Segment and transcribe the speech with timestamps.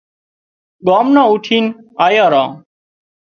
[0.85, 1.65] ڳام نان اُوٺينَ
[2.05, 2.49] آيان ران